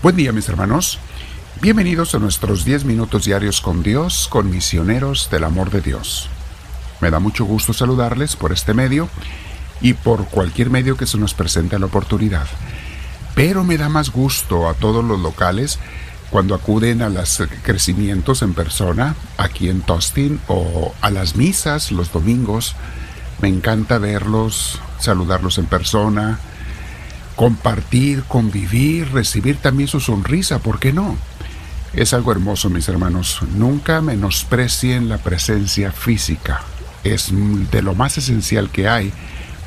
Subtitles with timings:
[0.00, 1.00] Buen día mis hermanos.
[1.60, 6.28] Bienvenidos a nuestros 10 minutos diarios con Dios, con misioneros del amor de Dios.
[7.00, 9.08] Me da mucho gusto saludarles por este medio
[9.80, 12.46] y por cualquier medio que se nos presente la oportunidad.
[13.34, 15.80] Pero me da más gusto a todos los locales
[16.30, 22.12] cuando acuden a los crecimientos en persona aquí en Tostin o a las misas los
[22.12, 22.76] domingos.
[23.42, 26.38] Me encanta verlos, saludarlos en persona,
[27.38, 31.16] compartir, convivir, recibir también su sonrisa, ¿por qué no?
[31.92, 33.38] Es algo hermoso, mis hermanos.
[33.54, 36.62] Nunca menosprecien la presencia física.
[37.04, 39.12] Es de lo más esencial que hay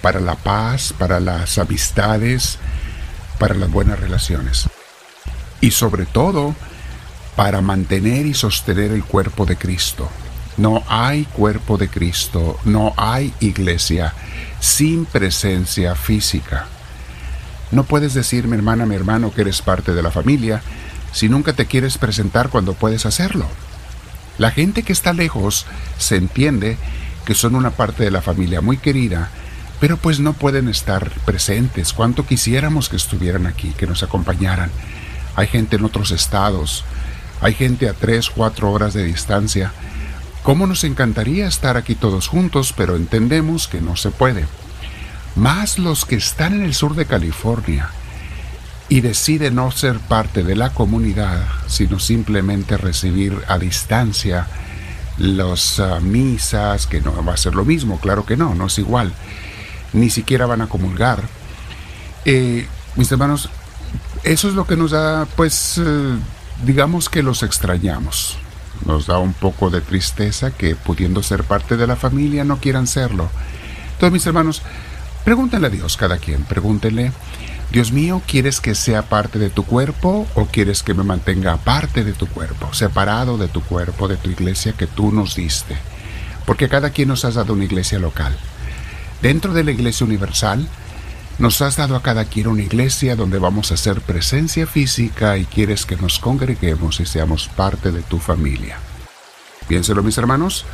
[0.00, 2.60] para la paz, para las amistades,
[3.40, 4.68] para las buenas relaciones.
[5.60, 6.54] Y sobre todo,
[7.34, 10.08] para mantener y sostener el cuerpo de Cristo.
[10.56, 14.14] No hay cuerpo de Cristo, no hay iglesia
[14.60, 16.68] sin presencia física.
[17.70, 20.62] No puedes decir, mi hermana, mi hermano, que eres parte de la familia,
[21.12, 23.46] si nunca te quieres presentar cuando puedes hacerlo.
[24.38, 25.66] La gente que está lejos
[25.98, 26.76] se entiende
[27.24, 29.30] que son una parte de la familia muy querida,
[29.80, 31.92] pero pues no pueden estar presentes.
[31.92, 34.70] Cuánto quisiéramos que estuvieran aquí, que nos acompañaran.
[35.34, 36.84] Hay gente en otros estados,
[37.40, 39.72] hay gente a tres, cuatro horas de distancia.
[40.42, 44.44] ¿Cómo nos encantaría estar aquí todos juntos, pero entendemos que no se puede?
[45.36, 47.90] Más los que están en el sur de California
[48.88, 54.46] y deciden no ser parte de la comunidad, sino simplemente recibir a distancia
[55.18, 58.78] las ah, misas, que no va a ser lo mismo, claro que no, no es
[58.78, 59.12] igual,
[59.92, 61.22] ni siquiera van a comulgar.
[62.24, 63.48] Eh, mis hermanos,
[64.22, 66.16] eso es lo que nos da, pues, eh,
[66.64, 68.38] digamos que los extrañamos.
[68.84, 72.86] Nos da un poco de tristeza que pudiendo ser parte de la familia no quieran
[72.86, 73.30] serlo.
[73.92, 74.62] Entonces, mis hermanos,
[75.26, 77.10] Pregúntale a Dios cada quien, pregúntele,
[77.72, 82.04] Dios mío, ¿quieres que sea parte de tu cuerpo o quieres que me mantenga aparte
[82.04, 85.76] de tu cuerpo, separado de tu cuerpo, de tu iglesia que tú nos diste?
[86.46, 88.36] Porque cada quien nos has dado una iglesia local.
[89.20, 90.68] Dentro de la iglesia universal,
[91.40, 95.44] nos has dado a cada quien una iglesia donde vamos a hacer presencia física y
[95.44, 98.78] quieres que nos congreguemos y seamos parte de tu familia.
[99.66, 100.64] Piénselo mis hermanos,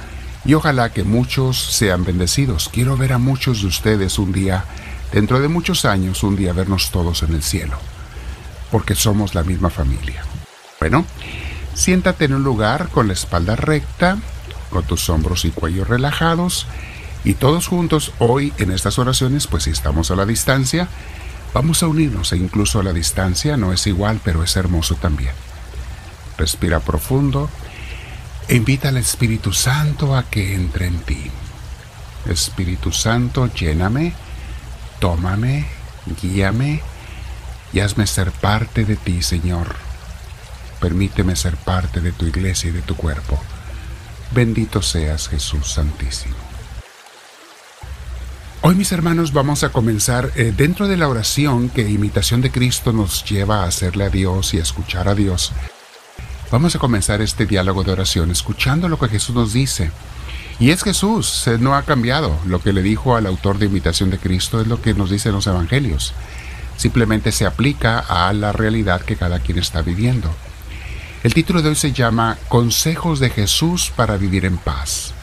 [0.45, 2.69] y ojalá que muchos sean bendecidos.
[2.69, 4.65] Quiero ver a muchos de ustedes un día,
[5.13, 7.79] dentro de muchos años, un día vernos todos en el cielo,
[8.71, 10.25] porque somos la misma familia.
[10.81, 11.05] Bueno,
[11.75, 14.19] siéntate en un lugar con la espalda recta,
[14.71, 16.67] con tus hombros y cuello relajados,
[17.25, 20.89] y todos juntos hoy en estas oraciones, pues si estamos a la distancia,
[21.55, 25.33] vamos a unirnos e incluso a la distancia no es igual, pero es hermoso también.
[26.37, 27.49] Respira profundo
[28.57, 31.31] invita al Espíritu Santo a que entre en ti.
[32.27, 34.13] Espíritu Santo, lléname,
[35.01, 35.67] tómame,
[36.21, 36.83] guíame
[37.73, 39.75] y hazme ser parte de ti, Señor.
[40.81, 43.41] Permíteme ser parte de tu iglesia y de tu cuerpo.
[44.33, 46.37] Bendito seas, Jesús Santísimo.
[48.61, 52.93] Hoy, mis hermanos, vamos a comenzar eh, dentro de la oración que imitación de Cristo
[52.93, 55.53] nos lleva a hacerle a Dios y a escuchar a Dios.
[56.53, 59.91] Vamos a comenzar este diálogo de oración escuchando lo que Jesús nos dice.
[60.61, 62.39] Y es Jesús, no ha cambiado.
[62.45, 65.33] Lo que le dijo al autor de Imitación de Cristo es lo que nos dicen
[65.33, 66.13] los evangelios.
[66.77, 70.31] Simplemente se aplica a la realidad que cada quien está viviendo.
[71.23, 75.15] El título de hoy se llama Consejos de Jesús para vivir en paz.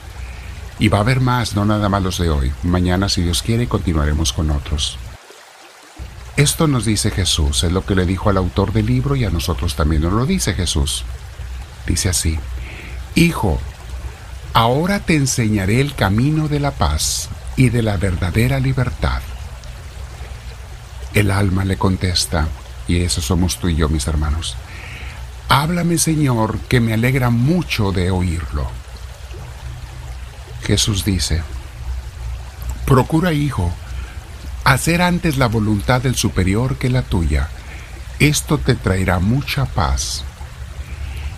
[0.80, 2.52] Y va a haber más, no nada más los de hoy.
[2.64, 4.98] Mañana, si Dios quiere, continuaremos con otros.
[6.40, 9.30] Esto nos dice Jesús, es lo que le dijo al autor del libro y a
[9.30, 11.04] nosotros también nos lo dice Jesús.
[11.86, 12.40] Dice así,
[13.14, 13.60] Hijo,
[14.54, 17.28] ahora te enseñaré el camino de la paz
[17.58, 19.22] y de la verdadera libertad.
[21.14, 22.48] El alma le contesta,
[22.88, 24.56] y eso somos tú y yo, mis hermanos.
[25.50, 28.72] Háblame, Señor, que me alegra mucho de oírlo.
[30.64, 31.44] Jesús dice,
[32.86, 33.74] Procura, hijo,
[34.74, 37.50] hacer antes la voluntad del superior que la tuya.
[38.20, 40.24] Esto te traerá mucha paz.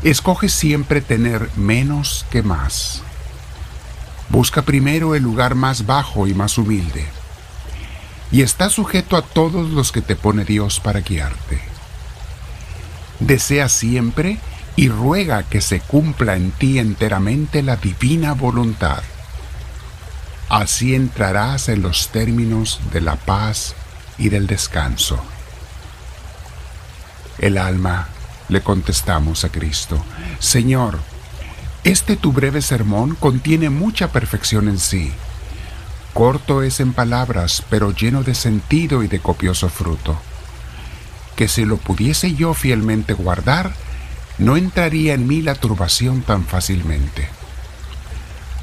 [0.04, 3.04] Escoge siempre tener menos que más.
[4.30, 7.06] Busca primero el lugar más bajo y más humilde.
[8.34, 11.62] Y está sujeto a todos los que te pone Dios para guiarte.
[13.20, 14.40] Desea siempre
[14.76, 19.04] y ruega que se cumpla en ti enteramente la divina voluntad
[20.52, 23.74] Así entrarás en los términos de la paz
[24.18, 25.18] y del descanso.
[27.38, 28.10] El alma
[28.50, 30.04] le contestamos a Cristo,
[30.40, 31.00] Señor,
[31.86, 35.14] este tu breve sermón contiene mucha perfección en sí.
[36.14, 40.22] Corto es en palabras, pero lleno de sentido y de copioso fruto.
[41.38, 43.72] que si lo pudiese yo fielmente guardar,
[44.38, 47.30] no entraría en mí la turbación tan fácilmente.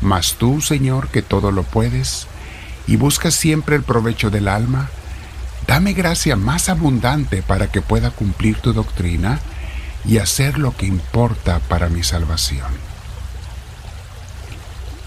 [0.01, 2.27] Mas tú, Señor, que todo lo puedes,
[2.87, 4.89] y buscas siempre el provecho del alma,
[5.67, 9.41] dame gracia más abundante para que pueda cumplir tu doctrina
[10.05, 12.71] y hacer lo que importa para mi salvación.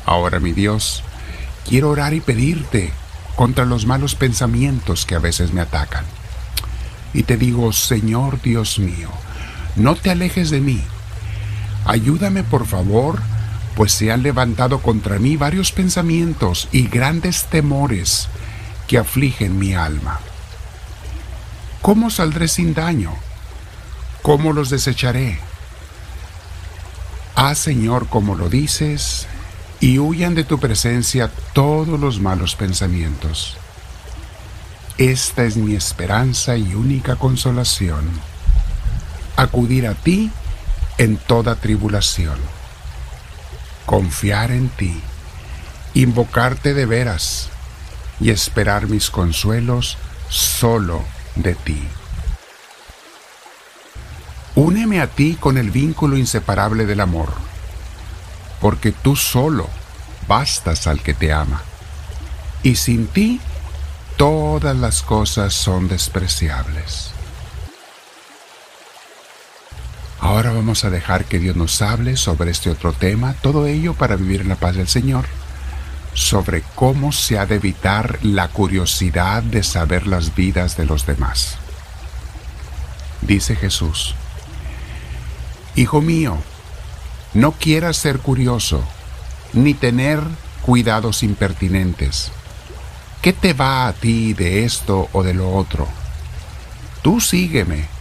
[0.05, 1.03] Ahora, mi Dios,
[1.67, 2.91] quiero orar y pedirte
[3.35, 6.05] contra los malos pensamientos que a veces me atacan.
[7.13, 9.09] Y te digo, Señor Dios mío,
[9.75, 10.83] no te alejes de mí.
[11.85, 13.21] Ayúdame, por favor,
[13.75, 18.27] pues se han levantado contra mí varios pensamientos y grandes temores
[18.87, 20.19] que afligen mi alma.
[21.81, 23.13] ¿Cómo saldré sin daño?
[24.21, 25.39] ¿Cómo los desecharé?
[27.35, 29.25] Ah, Señor, como lo dices,
[29.79, 33.57] y huyan de tu presencia todos los malos pensamientos.
[34.97, 38.07] Esta es mi esperanza y única consolación,
[39.37, 40.29] acudir a ti
[40.99, 42.60] en toda tribulación
[43.91, 45.01] confiar en ti,
[45.93, 47.49] invocarte de veras
[48.21, 49.97] y esperar mis consuelos
[50.29, 51.03] solo
[51.35, 51.83] de ti.
[54.55, 57.33] Úneme a ti con el vínculo inseparable del amor,
[58.61, 59.67] porque tú solo
[60.25, 61.61] bastas al que te ama,
[62.63, 63.41] y sin ti
[64.15, 67.11] todas las cosas son despreciables.
[70.21, 74.15] Ahora vamos a dejar que Dios nos hable sobre este otro tema, todo ello para
[74.15, 75.25] vivir en la paz del Señor,
[76.13, 81.57] sobre cómo se ha de evitar la curiosidad de saber las vidas de los demás.
[83.21, 84.13] Dice Jesús,
[85.75, 86.37] Hijo mío,
[87.33, 88.83] no quieras ser curioso,
[89.53, 90.19] ni tener
[90.61, 92.31] cuidados impertinentes.
[93.23, 95.87] ¿Qué te va a ti de esto o de lo otro?
[97.01, 98.00] Tú sígueme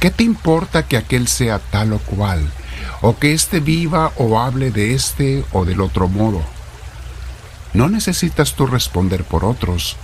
[0.00, 2.52] ¿Qué te importa que aquel sea tal o cual,
[3.00, 6.40] o que éste viva o hable de este o del otro modo?
[7.72, 9.96] No necesitas tú responder por otros,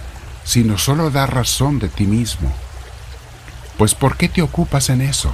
[0.44, 2.52] sino solo dar razón de ti mismo.
[3.78, 5.32] Pues ¿por qué te ocupas en eso?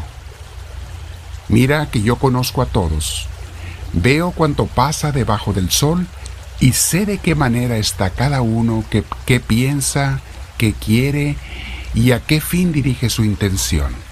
[1.49, 3.27] Mira que yo conozco a todos,
[3.95, 6.07] veo cuanto pasa debajo del sol
[6.61, 10.21] y sé de qué manera está cada uno, qué, piensa,
[10.59, 11.37] qué quiere
[11.95, 14.10] y a qué fin dirige su intención.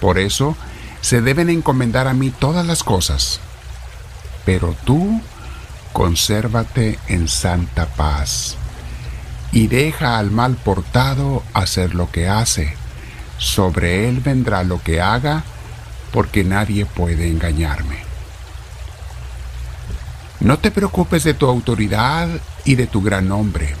[0.00, 0.56] Por eso
[1.00, 3.40] se deben encomendar a mí todas las cosas.
[4.44, 5.20] Pero tú
[5.92, 8.56] consérvate en santa paz
[9.52, 12.74] y deja al mal portado hacer lo que hace.
[13.38, 15.44] Sobre él vendrá lo que haga,
[16.12, 17.98] porque nadie puede engañarme.
[20.40, 22.28] No te preocupes de tu autoridad
[22.64, 23.74] y de tu gran nombre,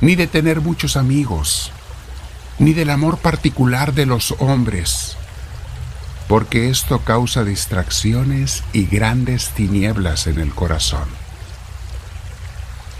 [0.00, 1.72] ni de tener muchos amigos,
[2.58, 5.16] ni del amor particular de los hombres
[6.30, 11.08] porque esto causa distracciones y grandes tinieblas en el corazón.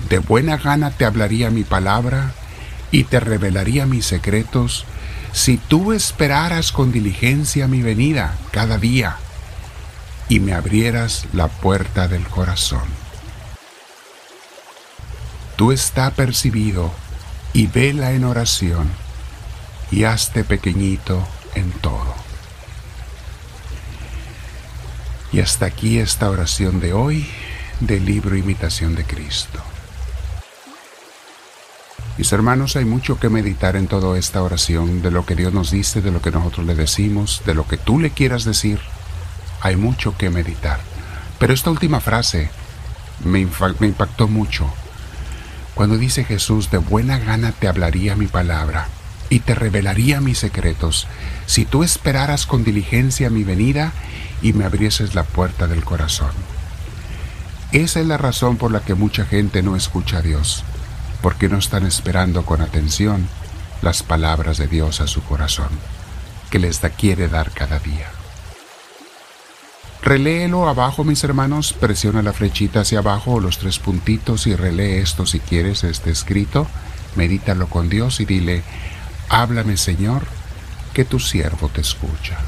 [0.09, 2.33] De buena gana te hablaría mi palabra
[2.91, 4.85] y te revelaría mis secretos
[5.33, 9.17] si tú esperaras con diligencia mi venida cada día
[10.29, 12.89] y me abrieras la puerta del corazón.
[15.55, 16.91] Tú está percibido
[17.53, 18.91] y vela en oración
[19.93, 22.30] y hazte pequeñito en todo.
[25.33, 27.27] Y hasta aquí esta oración de hoy
[27.79, 29.61] del libro Imitación de Cristo.
[32.19, 35.71] Mis hermanos, hay mucho que meditar en toda esta oración, de lo que Dios nos
[35.71, 38.81] dice, de lo que nosotros le decimos, de lo que tú le quieras decir.
[39.61, 40.81] Hay mucho que meditar.
[41.39, 42.51] Pero esta última frase
[43.25, 43.47] me,
[43.79, 44.71] me impactó mucho.
[45.75, 48.89] Cuando dice Jesús, de buena gana te hablaría mi palabra
[49.31, 51.07] y te revelaría mis secretos,
[51.47, 53.93] si tú esperaras con diligencia mi venida
[54.43, 56.31] y me abrieses la puerta del corazón.
[57.73, 60.65] Esa es la razón por la que mucha gente no escucha a Dios,
[61.23, 63.29] porque no están esperando con atención
[63.83, 65.69] las palabras de Dios a su corazón,
[66.51, 68.09] que les da, quiere dar cada día.
[70.03, 75.01] Reléelo abajo, mis hermanos, presiona la flechita hacia abajo o los tres puntitos y relee
[75.01, 76.67] esto si quieres, este escrito,
[77.17, 78.63] medítalo con Dios y dile,
[79.29, 80.23] háblame Señor,
[80.95, 82.39] que tu siervo te escucha.